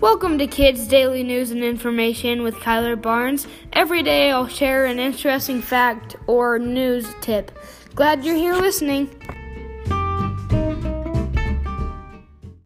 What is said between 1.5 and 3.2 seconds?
and Information with Kyler